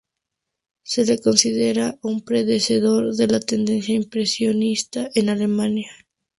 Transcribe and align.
Se 0.81 1.05
le 1.05 1.19
considera 1.19 1.99
un 2.01 2.21
predecesor 2.25 3.13
de 3.15 3.27
la 3.27 3.39
tendencia 3.39 3.93
impresionista 3.93 5.07
en 5.13 5.29
Alemania. 5.29 5.91